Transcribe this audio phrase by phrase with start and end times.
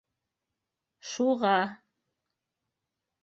[1.09, 1.53] Шуға.